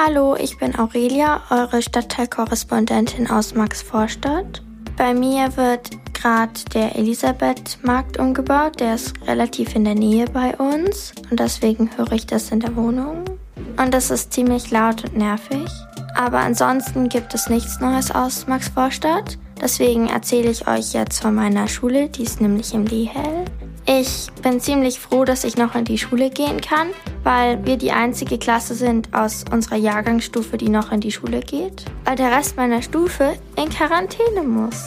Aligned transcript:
Hallo, 0.00 0.36
ich 0.36 0.56
bin 0.58 0.78
Aurelia, 0.78 1.42
eure 1.50 1.82
Stadtteilkorrespondentin 1.82 3.28
aus 3.28 3.56
Maxvorstadt. 3.56 4.62
Bei 4.96 5.12
mir 5.12 5.56
wird 5.56 5.90
gerade 6.14 6.52
der 6.72 6.94
Elisabeth-Markt 6.94 8.16
umgebaut. 8.16 8.78
Der 8.78 8.94
ist 8.94 9.14
relativ 9.26 9.74
in 9.74 9.84
der 9.84 9.96
Nähe 9.96 10.26
bei 10.26 10.56
uns 10.56 11.14
und 11.28 11.40
deswegen 11.40 11.90
höre 11.96 12.12
ich 12.12 12.26
das 12.26 12.52
in 12.52 12.60
der 12.60 12.76
Wohnung. 12.76 13.24
Und 13.76 13.92
das 13.92 14.12
ist 14.12 14.32
ziemlich 14.32 14.70
laut 14.70 15.02
und 15.02 15.16
nervig. 15.16 15.68
Aber 16.14 16.38
ansonsten 16.38 17.08
gibt 17.08 17.34
es 17.34 17.48
nichts 17.48 17.80
Neues 17.80 18.12
aus 18.12 18.46
Maxvorstadt. 18.46 19.36
Deswegen 19.60 20.06
erzähle 20.06 20.50
ich 20.50 20.68
euch 20.68 20.92
jetzt 20.92 21.20
von 21.20 21.34
meiner 21.34 21.66
Schule, 21.66 22.08
die 22.08 22.22
ist 22.22 22.40
nämlich 22.40 22.72
im 22.72 22.86
Lehel. 22.86 23.46
Ich 23.90 24.26
bin 24.42 24.60
ziemlich 24.60 25.00
froh, 25.00 25.24
dass 25.24 25.44
ich 25.44 25.56
noch 25.56 25.74
in 25.74 25.86
die 25.86 25.96
Schule 25.96 26.28
gehen 26.28 26.60
kann, 26.60 26.88
weil 27.24 27.64
wir 27.64 27.78
die 27.78 27.90
einzige 27.90 28.36
Klasse 28.36 28.74
sind 28.74 29.14
aus 29.14 29.46
unserer 29.50 29.76
Jahrgangsstufe, 29.76 30.58
die 30.58 30.68
noch 30.68 30.92
in 30.92 31.00
die 31.00 31.10
Schule 31.10 31.40
geht, 31.40 31.86
weil 32.04 32.16
der 32.16 32.30
Rest 32.30 32.58
meiner 32.58 32.82
Stufe 32.82 33.38
in 33.56 33.70
Quarantäne 33.70 34.42
muss. 34.42 34.84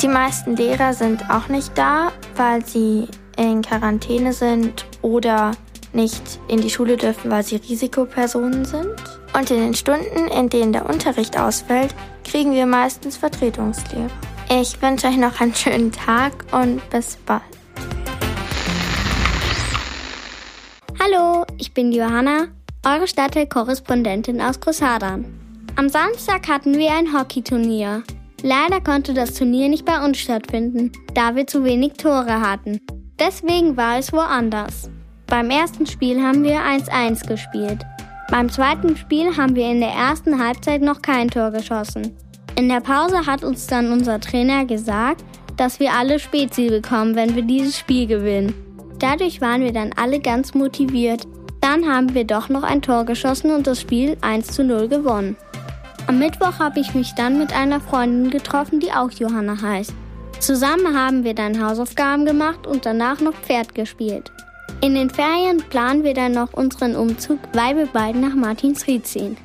Die 0.00 0.06
meisten 0.06 0.54
Lehrer 0.54 0.94
sind 0.94 1.28
auch 1.30 1.48
nicht 1.48 1.76
da, 1.76 2.12
weil 2.36 2.64
sie 2.64 3.08
in 3.36 3.60
Quarantäne 3.62 4.32
sind 4.32 4.86
oder 5.02 5.50
nicht 5.92 6.38
in 6.46 6.60
die 6.60 6.70
Schule 6.70 6.96
dürfen, 6.96 7.32
weil 7.32 7.42
sie 7.42 7.56
Risikopersonen 7.56 8.64
sind. 8.64 8.94
Und 9.36 9.50
in 9.50 9.58
den 9.58 9.74
Stunden, 9.74 10.28
in 10.28 10.48
denen 10.48 10.72
der 10.72 10.88
Unterricht 10.88 11.36
ausfällt, 11.36 11.92
kriegen 12.22 12.52
wir 12.52 12.66
meistens 12.66 13.16
Vertretungslehrer. 13.16 14.10
Ich 14.48 14.80
wünsche 14.80 15.08
euch 15.08 15.16
noch 15.16 15.40
einen 15.40 15.56
schönen 15.56 15.90
Tag 15.90 16.32
und 16.52 16.88
bis 16.90 17.16
bald. 17.26 17.42
Hallo, 21.04 21.44
ich 21.58 21.74
bin 21.74 21.92
Johanna, 21.92 22.46
eure 22.86 23.06
Stadtteilkorrespondentin 23.06 24.40
aus 24.40 24.58
Großhadern. 24.58 25.26
Am 25.76 25.90
Samstag 25.90 26.48
hatten 26.48 26.78
wir 26.78 26.92
ein 26.92 27.12
Hockeyturnier. 27.12 28.02
Leider 28.42 28.80
konnte 28.80 29.12
das 29.12 29.34
Turnier 29.34 29.68
nicht 29.68 29.84
bei 29.84 30.02
uns 30.02 30.16
stattfinden, 30.18 30.92
da 31.14 31.36
wir 31.36 31.46
zu 31.46 31.62
wenig 31.62 31.94
Tore 31.94 32.40
hatten. 32.40 32.80
Deswegen 33.18 33.76
war 33.76 33.98
es 33.98 34.14
woanders. 34.14 34.88
Beim 35.26 35.50
ersten 35.50 35.86
Spiel 35.86 36.22
haben 36.22 36.42
wir 36.42 36.60
1-1 36.60 37.26
gespielt. 37.26 37.82
Beim 38.30 38.48
zweiten 38.48 38.96
Spiel 38.96 39.36
haben 39.36 39.56
wir 39.56 39.70
in 39.70 39.80
der 39.80 39.92
ersten 39.92 40.42
Halbzeit 40.42 40.80
noch 40.80 41.02
kein 41.02 41.28
Tor 41.28 41.50
geschossen. 41.50 42.16
In 42.56 42.70
der 42.70 42.80
Pause 42.80 43.26
hat 43.26 43.44
uns 43.44 43.66
dann 43.66 43.92
unser 43.92 44.20
Trainer 44.20 44.64
gesagt, 44.64 45.22
dass 45.58 45.80
wir 45.80 45.92
alle 45.92 46.18
Spezi 46.18 46.68
bekommen, 46.70 47.14
wenn 47.14 47.34
wir 47.34 47.42
dieses 47.42 47.78
Spiel 47.78 48.06
gewinnen. 48.06 48.54
Dadurch 49.04 49.42
waren 49.42 49.60
wir 49.60 49.74
dann 49.74 49.92
alle 49.96 50.18
ganz 50.18 50.54
motiviert. 50.54 51.28
Dann 51.60 51.86
haben 51.86 52.14
wir 52.14 52.24
doch 52.24 52.48
noch 52.48 52.62
ein 52.62 52.80
Tor 52.80 53.04
geschossen 53.04 53.50
und 53.50 53.66
das 53.66 53.82
Spiel 53.82 54.16
1 54.22 54.46
zu 54.46 54.64
0 54.64 54.88
gewonnen. 54.88 55.36
Am 56.06 56.18
Mittwoch 56.18 56.58
habe 56.58 56.80
ich 56.80 56.94
mich 56.94 57.14
dann 57.14 57.38
mit 57.38 57.54
einer 57.54 57.82
Freundin 57.82 58.30
getroffen, 58.30 58.80
die 58.80 58.92
auch 58.92 59.10
Johanna 59.10 59.60
heißt. 59.60 59.92
Zusammen 60.40 60.98
haben 60.98 61.22
wir 61.22 61.34
dann 61.34 61.62
Hausaufgaben 61.62 62.24
gemacht 62.24 62.66
und 62.66 62.86
danach 62.86 63.20
noch 63.20 63.34
Pferd 63.34 63.74
gespielt. 63.74 64.32
In 64.80 64.94
den 64.94 65.10
Ferien 65.10 65.58
planen 65.58 66.02
wir 66.02 66.14
dann 66.14 66.32
noch 66.32 66.54
unseren 66.54 66.96
Umzug, 66.96 67.40
weil 67.52 67.76
wir 67.76 67.86
bald 67.86 68.16
nach 68.16 68.34
Martinsried 68.34 69.06
ziehen. 69.06 69.36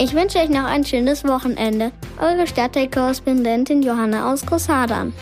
Ich 0.00 0.14
wünsche 0.14 0.38
euch 0.38 0.48
noch 0.48 0.64
ein 0.64 0.84
schönes 0.84 1.24
Wochenende. 1.24 1.90
Eure 2.20 2.46
Stadtteilkorrespondentin 2.46 3.82
Johanna 3.82 4.32
aus 4.32 4.46
Großhadern. 4.46 5.12